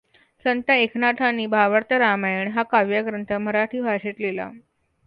संत 0.45 0.69
एकना्थांनी 0.69 1.45
भावार्थ 1.47 1.93
रामायण 1.93 2.51
हा 2.51 2.63
काव्यग्रंथ 2.63 3.33
मराठी 3.39 3.81
भाषेत 3.81 4.19
लिहिला. 4.19 4.49